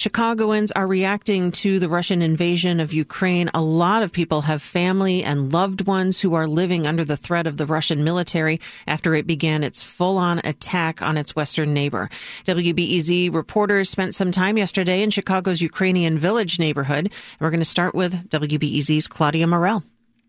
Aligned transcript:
Chicagoans 0.00 0.72
are 0.72 0.86
reacting 0.86 1.52
to 1.52 1.78
the 1.78 1.90
Russian 1.90 2.22
invasion 2.22 2.80
of 2.80 2.94
Ukraine. 2.94 3.50
A 3.52 3.60
lot 3.60 4.02
of 4.02 4.10
people 4.10 4.40
have 4.40 4.62
family 4.62 5.22
and 5.22 5.52
loved 5.52 5.86
ones 5.86 6.18
who 6.18 6.32
are 6.32 6.46
living 6.46 6.86
under 6.86 7.04
the 7.04 7.18
threat 7.18 7.46
of 7.46 7.58
the 7.58 7.66
Russian 7.66 8.02
military 8.02 8.62
after 8.86 9.14
it 9.14 9.26
began 9.26 9.62
its 9.62 9.82
full 9.82 10.16
on 10.16 10.38
attack 10.42 11.02
on 11.02 11.18
its 11.18 11.36
western 11.36 11.74
neighbor. 11.74 12.08
WBEZ 12.46 13.34
reporters 13.34 13.90
spent 13.90 14.14
some 14.14 14.32
time 14.32 14.56
yesterday 14.56 15.02
in 15.02 15.10
Chicago's 15.10 15.60
Ukrainian 15.60 16.18
Village 16.18 16.58
neighborhood. 16.58 17.12
We're 17.38 17.50
going 17.50 17.60
to 17.60 17.66
start 17.66 17.94
with 17.94 18.30
WBEZ's 18.30 19.06
Claudia 19.06 19.46
Morell. 19.46 19.82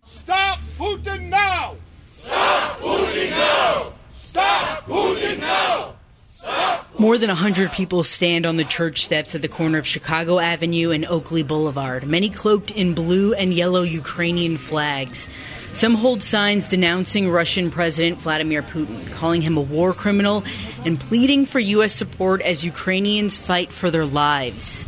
Stop 0.05 0.59
Putin 0.77 1.29
now! 1.29 1.77
Stop 2.17 2.79
Putin 2.81 3.29
now! 3.29 3.93
Stop 4.19 4.85
Putin 4.85 5.39
now! 5.39 5.95
More 7.01 7.17
than 7.17 7.29
100 7.29 7.71
people 7.71 8.03
stand 8.03 8.45
on 8.45 8.57
the 8.57 8.63
church 8.63 9.03
steps 9.03 9.33
at 9.33 9.41
the 9.41 9.47
corner 9.47 9.79
of 9.79 9.87
Chicago 9.87 10.37
Avenue 10.37 10.91
and 10.91 11.03
Oakley 11.07 11.41
Boulevard, 11.41 12.05
many 12.05 12.29
cloaked 12.29 12.69
in 12.69 12.93
blue 12.93 13.33
and 13.33 13.51
yellow 13.51 13.81
Ukrainian 13.81 14.55
flags. 14.55 15.27
Some 15.73 15.95
hold 15.95 16.21
signs 16.21 16.69
denouncing 16.69 17.27
Russian 17.27 17.71
President 17.71 18.21
Vladimir 18.21 18.61
Putin, 18.61 19.11
calling 19.13 19.41
him 19.41 19.57
a 19.57 19.61
war 19.61 19.95
criminal, 19.95 20.43
and 20.85 20.99
pleading 20.99 21.47
for 21.47 21.59
U.S. 21.59 21.95
support 21.95 22.39
as 22.43 22.63
Ukrainians 22.63 23.35
fight 23.35 23.73
for 23.73 23.89
their 23.89 24.05
lives. 24.05 24.85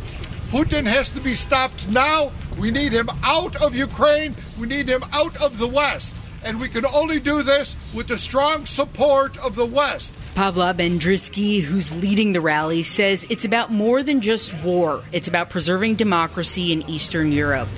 Putin 0.50 0.86
has 0.86 1.10
to 1.10 1.20
be 1.20 1.34
stopped 1.34 1.88
now. 1.88 2.30
We 2.60 2.70
need 2.70 2.92
him 2.92 3.10
out 3.24 3.56
of 3.56 3.74
Ukraine. 3.74 4.36
We 4.56 4.68
need 4.68 4.88
him 4.88 5.02
out 5.12 5.36
of 5.38 5.58
the 5.58 5.66
West. 5.66 6.14
And 6.44 6.60
we 6.60 6.68
can 6.68 6.86
only 6.86 7.18
do 7.18 7.42
this 7.42 7.74
with 7.92 8.06
the 8.06 8.18
strong 8.18 8.66
support 8.66 9.36
of 9.38 9.56
the 9.56 9.66
West. 9.66 10.14
Pavlo 10.34 10.72
Bandriwsky, 10.72 11.62
who's 11.62 11.94
leading 11.94 12.32
the 12.32 12.40
rally, 12.40 12.82
says 12.82 13.24
it's 13.30 13.44
about 13.44 13.70
more 13.70 14.02
than 14.02 14.20
just 14.20 14.52
war. 14.64 15.04
It's 15.12 15.28
about 15.28 15.48
preserving 15.48 15.94
democracy 15.94 16.72
in 16.72 16.82
Eastern 16.90 17.30
Europe. 17.30 17.68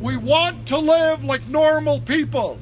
We 0.00 0.16
want 0.16 0.66
to 0.66 0.78
live 0.78 1.22
like 1.22 1.46
normal 1.46 2.00
people. 2.00 2.58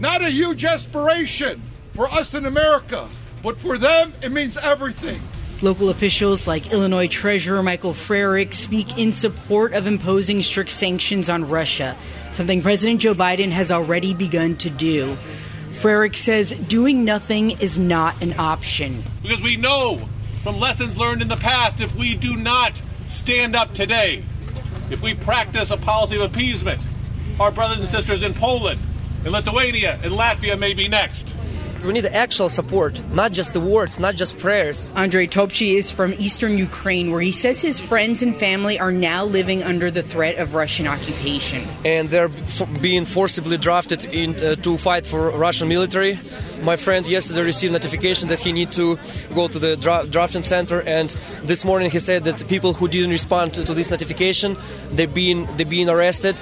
Not 0.00 0.22
a 0.22 0.30
huge 0.30 0.64
aspiration 0.64 1.62
for 1.92 2.10
us 2.10 2.34
in 2.34 2.44
America, 2.44 3.08
but 3.40 3.60
for 3.60 3.78
them, 3.78 4.12
it 4.20 4.32
means 4.32 4.56
everything. 4.56 5.22
Local 5.62 5.90
officials 5.90 6.48
like 6.48 6.72
Illinois 6.72 7.06
Treasurer 7.06 7.62
Michael 7.62 7.92
Frerichs 7.92 8.54
speak 8.54 8.98
in 8.98 9.12
support 9.12 9.74
of 9.74 9.86
imposing 9.86 10.42
strict 10.42 10.72
sanctions 10.72 11.30
on 11.30 11.48
Russia, 11.48 11.96
something 12.32 12.62
President 12.62 13.00
Joe 13.00 13.14
Biden 13.14 13.50
has 13.50 13.70
already 13.70 14.12
begun 14.12 14.56
to 14.56 14.70
do. 14.70 15.16
Frerichs 15.80 16.16
says 16.16 16.52
doing 16.68 17.06
nothing 17.06 17.52
is 17.52 17.78
not 17.78 18.20
an 18.22 18.38
option. 18.38 19.02
Because 19.22 19.40
we 19.40 19.56
know 19.56 20.06
from 20.42 20.60
lessons 20.60 20.98
learned 20.98 21.22
in 21.22 21.28
the 21.28 21.38
past 21.38 21.80
if 21.80 21.96
we 21.96 22.14
do 22.14 22.36
not 22.36 22.82
stand 23.06 23.56
up 23.56 23.72
today, 23.72 24.22
if 24.90 25.00
we 25.00 25.14
practice 25.14 25.70
a 25.70 25.78
policy 25.78 26.16
of 26.16 26.22
appeasement, 26.22 26.82
our 27.40 27.50
brothers 27.50 27.78
and 27.78 27.88
sisters 27.88 28.22
in 28.22 28.34
Poland, 28.34 28.78
in 29.24 29.32
Lithuania, 29.32 29.94
in 30.02 30.12
Latvia 30.12 30.58
may 30.58 30.74
be 30.74 30.86
next. 30.86 31.32
We 31.84 31.94
need 31.94 32.04
actual 32.04 32.50
support, 32.50 33.00
not 33.10 33.32
just 33.32 33.54
the 33.54 33.60
words, 33.60 33.98
not 33.98 34.14
just 34.14 34.38
prayers. 34.38 34.90
Andrei 34.94 35.26
Topchi 35.26 35.78
is 35.78 35.90
from 35.90 36.12
eastern 36.18 36.58
Ukraine, 36.58 37.10
where 37.10 37.22
he 37.22 37.32
says 37.32 37.60
his 37.60 37.80
friends 37.80 38.22
and 38.22 38.36
family 38.36 38.78
are 38.78 38.92
now 38.92 39.24
living 39.24 39.62
under 39.62 39.90
the 39.90 40.02
threat 40.02 40.36
of 40.36 40.54
Russian 40.54 40.86
occupation. 40.86 41.66
And 41.84 42.10
they're 42.10 42.28
f- 42.28 42.68
being 42.82 43.06
forcibly 43.06 43.56
drafted 43.56 44.04
in, 44.04 44.36
uh, 44.36 44.56
to 44.56 44.76
fight 44.76 45.06
for 45.06 45.30
Russian 45.30 45.68
military. 45.68 46.20
My 46.62 46.76
friend 46.76 47.06
yesterday 47.08 47.42
received 47.42 47.72
notification 47.72 48.28
that 48.28 48.40
he 48.40 48.52
need 48.52 48.72
to 48.72 48.98
go 49.34 49.48
to 49.48 49.58
the 49.58 49.76
dra- 49.78 50.06
drafting 50.06 50.42
center, 50.42 50.80
and 50.80 51.16
this 51.44 51.64
morning 51.64 51.90
he 51.90 51.98
said 51.98 52.24
that 52.24 52.36
the 52.36 52.44
people 52.44 52.74
who 52.74 52.88
didn't 52.88 53.10
respond 53.10 53.54
to, 53.54 53.64
to 53.64 53.72
this 53.72 53.90
notification, 53.90 54.58
they're 54.92 55.06
being 55.06 55.48
they're 55.56 55.64
being 55.64 55.88
arrested. 55.88 56.36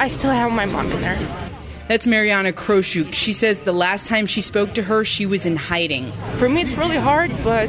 I 0.00 0.08
still 0.08 0.30
have 0.30 0.50
my 0.50 0.64
mom 0.64 0.90
in 0.92 1.00
there. 1.02 1.51
That's 1.88 2.06
Mariana 2.06 2.52
Kroshuk. 2.52 3.12
She 3.12 3.32
says 3.32 3.62
the 3.62 3.72
last 3.72 4.06
time 4.06 4.26
she 4.26 4.40
spoke 4.40 4.74
to 4.74 4.82
her, 4.82 5.04
she 5.04 5.26
was 5.26 5.46
in 5.46 5.56
hiding. 5.56 6.10
For 6.38 6.48
me, 6.48 6.62
it's 6.62 6.72
really 6.72 6.96
hard, 6.96 7.30
but 7.42 7.68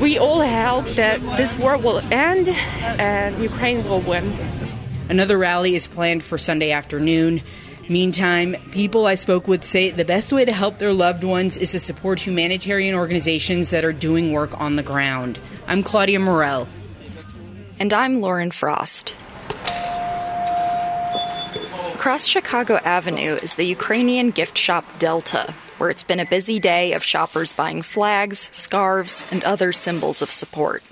we 0.00 0.18
all 0.18 0.42
hope 0.42 0.86
that 0.94 1.20
this 1.36 1.54
war 1.56 1.76
will 1.76 2.00
end 2.12 2.48
and 2.48 3.40
Ukraine 3.42 3.84
will 3.84 4.00
win. 4.00 4.32
Another 5.08 5.38
rally 5.38 5.74
is 5.74 5.86
planned 5.86 6.22
for 6.22 6.38
Sunday 6.38 6.70
afternoon. 6.70 7.42
Meantime, 7.88 8.54
people 8.72 9.06
I 9.06 9.14
spoke 9.14 9.48
with 9.48 9.64
say 9.64 9.90
the 9.90 10.04
best 10.04 10.32
way 10.32 10.44
to 10.44 10.52
help 10.52 10.78
their 10.78 10.92
loved 10.92 11.24
ones 11.24 11.56
is 11.56 11.70
to 11.72 11.80
support 11.80 12.20
humanitarian 12.20 12.94
organizations 12.94 13.70
that 13.70 13.84
are 13.84 13.94
doing 13.94 14.32
work 14.32 14.60
on 14.60 14.76
the 14.76 14.82
ground. 14.82 15.38
I'm 15.66 15.82
Claudia 15.82 16.18
Morell. 16.18 16.68
And 17.78 17.92
I'm 17.92 18.20
Lauren 18.20 18.50
Frost. 18.50 19.14
Across 21.98 22.28
Chicago 22.28 22.76
Avenue 22.84 23.40
is 23.42 23.56
the 23.56 23.64
Ukrainian 23.64 24.30
gift 24.30 24.56
shop 24.56 24.84
Delta, 25.00 25.52
where 25.78 25.90
it's 25.90 26.04
been 26.04 26.20
a 26.20 26.24
busy 26.24 26.60
day 26.60 26.92
of 26.92 27.02
shoppers 27.02 27.52
buying 27.52 27.82
flags, 27.82 28.50
scarves, 28.52 29.24
and 29.32 29.42
other 29.42 29.72
symbols 29.72 30.22
of 30.22 30.30
support. 30.30 30.84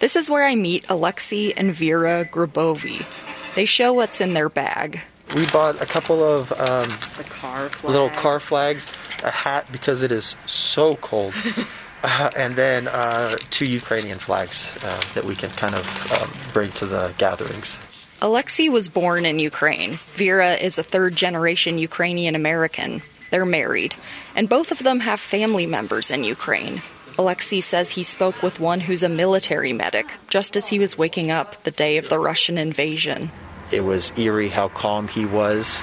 This 0.00 0.16
is 0.16 0.28
where 0.28 0.44
I 0.44 0.56
meet 0.56 0.84
Alexei 0.88 1.52
and 1.52 1.72
Vera 1.72 2.24
Grabovi. 2.24 3.06
They 3.54 3.64
show 3.64 3.92
what's 3.92 4.20
in 4.20 4.34
their 4.34 4.48
bag. 4.48 5.02
We 5.36 5.46
bought 5.46 5.80
a 5.80 5.86
couple 5.86 6.20
of 6.20 6.50
um, 6.58 6.90
car 7.30 7.70
little 7.84 8.10
car 8.10 8.40
flags, 8.40 8.92
a 9.22 9.30
hat 9.30 9.70
because 9.70 10.02
it 10.02 10.10
is 10.10 10.34
so 10.46 10.96
cold, 10.96 11.32
uh, 12.02 12.30
and 12.36 12.56
then 12.56 12.88
uh, 12.88 13.36
two 13.50 13.66
Ukrainian 13.66 14.18
flags 14.18 14.72
uh, 14.82 15.00
that 15.14 15.24
we 15.24 15.36
can 15.36 15.50
kind 15.50 15.76
of 15.76 15.86
um, 16.20 16.32
bring 16.52 16.72
to 16.72 16.86
the 16.86 17.14
gatherings. 17.18 17.78
Alexei 18.22 18.68
was 18.68 18.90
born 18.90 19.24
in 19.24 19.38
Ukraine. 19.38 19.98
Vera 20.14 20.52
is 20.52 20.78
a 20.78 20.82
third 20.82 21.16
generation 21.16 21.78
Ukrainian 21.78 22.34
American. 22.34 23.02
They're 23.30 23.46
married, 23.46 23.94
and 24.34 24.46
both 24.46 24.70
of 24.70 24.80
them 24.80 25.00
have 25.00 25.20
family 25.20 25.64
members 25.64 26.10
in 26.10 26.24
Ukraine. 26.24 26.82
Alexei 27.16 27.62
says 27.62 27.90
he 27.90 28.02
spoke 28.02 28.42
with 28.42 28.60
one 28.60 28.80
who's 28.80 29.02
a 29.02 29.08
military 29.08 29.72
medic 29.72 30.12
just 30.28 30.54
as 30.54 30.68
he 30.68 30.78
was 30.78 30.98
waking 30.98 31.30
up 31.30 31.62
the 31.62 31.70
day 31.70 31.96
of 31.96 32.10
the 32.10 32.18
Russian 32.18 32.58
invasion. 32.58 33.30
It 33.70 33.84
was 33.84 34.12
eerie 34.18 34.50
how 34.50 34.68
calm 34.68 35.08
he 35.08 35.24
was. 35.24 35.82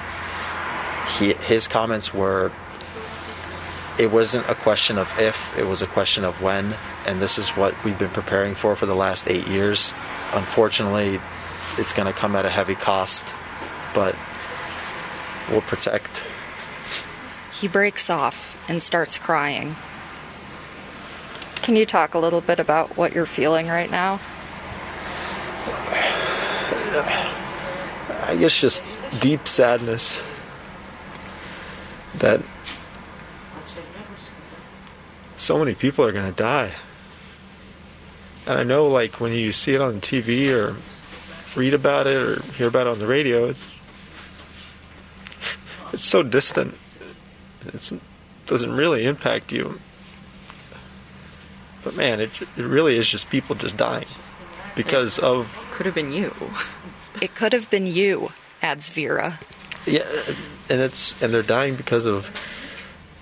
He, 1.18 1.32
his 1.32 1.66
comments 1.66 2.14
were 2.14 2.52
it 3.98 4.12
wasn't 4.12 4.48
a 4.48 4.54
question 4.54 4.96
of 4.96 5.12
if, 5.18 5.36
it 5.58 5.66
was 5.66 5.82
a 5.82 5.88
question 5.88 6.24
of 6.24 6.40
when, 6.40 6.76
and 7.04 7.20
this 7.20 7.36
is 7.36 7.48
what 7.50 7.74
we've 7.82 7.98
been 7.98 8.10
preparing 8.10 8.54
for 8.54 8.76
for 8.76 8.86
the 8.86 8.94
last 8.94 9.26
eight 9.26 9.48
years. 9.48 9.92
Unfortunately, 10.32 11.20
it's 11.78 11.92
going 11.92 12.06
to 12.06 12.12
come 12.12 12.36
at 12.36 12.44
a 12.44 12.50
heavy 12.50 12.74
cost, 12.74 13.24
but 13.94 14.14
we'll 15.50 15.60
protect. 15.62 16.10
He 17.52 17.68
breaks 17.68 18.10
off 18.10 18.56
and 18.68 18.82
starts 18.82 19.16
crying. 19.16 19.76
Can 21.56 21.76
you 21.76 21.86
talk 21.86 22.14
a 22.14 22.18
little 22.18 22.40
bit 22.40 22.58
about 22.58 22.96
what 22.96 23.12
you're 23.12 23.26
feeling 23.26 23.68
right 23.68 23.90
now? 23.90 24.20
I 28.22 28.36
guess 28.38 28.60
just 28.60 28.82
deep 29.20 29.48
sadness 29.48 30.18
that 32.16 32.40
so 35.36 35.58
many 35.58 35.74
people 35.74 36.04
are 36.04 36.12
going 36.12 36.26
to 36.26 36.32
die. 36.32 36.72
And 38.46 38.58
I 38.58 38.62
know, 38.64 38.86
like, 38.86 39.20
when 39.20 39.32
you 39.32 39.52
see 39.52 39.74
it 39.74 39.80
on 39.80 40.00
TV 40.00 40.52
or 40.52 40.76
read 41.56 41.74
about 41.74 42.06
it 42.06 42.16
or 42.16 42.42
hear 42.52 42.68
about 42.68 42.86
it 42.86 42.90
on 42.90 42.98
the 42.98 43.06
radio, 43.06 43.46
it's, 43.46 43.64
it's 45.92 46.06
so 46.06 46.22
distant. 46.22 46.76
It 47.66 48.00
doesn't 48.46 48.72
really 48.72 49.04
impact 49.04 49.52
you. 49.52 49.80
But 51.82 51.96
man, 51.96 52.20
it, 52.20 52.30
it 52.40 52.62
really 52.62 52.96
is 52.96 53.08
just 53.08 53.30
people 53.30 53.54
just 53.54 53.76
dying 53.76 54.06
because 54.74 55.18
of. 55.18 55.66
Could 55.72 55.86
have 55.86 55.94
been 55.94 56.12
you. 56.12 56.34
It 57.20 57.34
could 57.34 57.52
have 57.52 57.68
been 57.68 57.86
you, 57.88 58.30
adds 58.62 58.90
Vera. 58.90 59.40
Yeah, 59.86 60.06
and 60.68 60.80
it's 60.80 61.20
and 61.20 61.34
they're 61.34 61.42
dying 61.42 61.74
because 61.74 62.04
of 62.04 62.28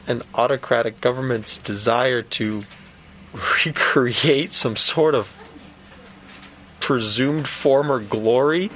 an 0.06 0.22
autocratic 0.34 1.00
government's 1.00 1.56
desire 1.56 2.20
to 2.20 2.64
recreate 3.64 4.52
some 4.52 4.76
sort 4.76 5.14
of 5.14 5.28
presumed 6.86 7.48
former 7.48 7.98
glory. 7.98 8.70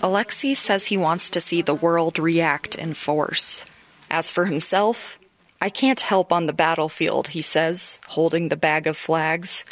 Alexei 0.00 0.54
says 0.54 0.86
he 0.86 0.96
wants 0.96 1.28
to 1.28 1.42
see 1.42 1.60
the 1.60 1.74
world 1.74 2.18
react 2.18 2.74
in 2.74 2.94
force. 2.94 3.66
As 4.10 4.30
for 4.30 4.46
himself, 4.46 5.18
I 5.60 5.68
can't 5.68 6.00
help 6.00 6.32
on 6.32 6.46
the 6.46 6.54
battlefield, 6.54 7.28
he 7.28 7.42
says, 7.42 8.00
holding 8.08 8.48
the 8.48 8.56
bag 8.56 8.86
of 8.86 8.96
flags, 8.96 9.62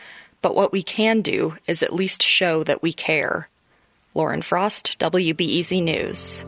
but 0.42 0.54
what 0.54 0.70
we 0.70 0.82
can 0.82 1.22
do 1.22 1.56
is 1.66 1.82
at 1.82 1.94
least 1.94 2.22
show 2.22 2.62
that 2.64 2.82
we 2.82 2.92
care. 2.92 3.48
Lauren 4.12 4.42
Frost, 4.42 4.98
WBEZ 4.98 5.82
News. 5.82 6.44